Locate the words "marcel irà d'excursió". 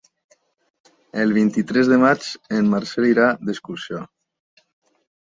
2.71-4.01